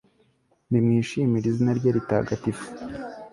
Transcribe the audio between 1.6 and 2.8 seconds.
rye ritagatifu